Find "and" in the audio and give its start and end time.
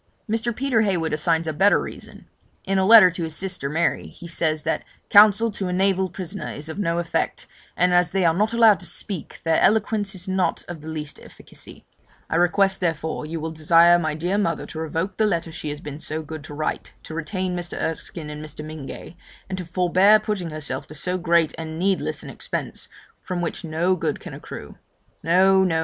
7.77-7.93, 18.31-18.43, 19.49-19.57, 21.59-21.77